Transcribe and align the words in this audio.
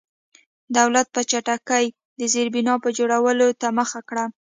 دولت 0.77 1.07
په 1.15 1.21
چټکۍ 1.29 1.85
د 2.19 2.21
زېربنا 2.33 2.73
جوړولو 2.97 3.47
ته 3.61 3.67
مخه 3.79 3.99
کړه. 4.09 4.25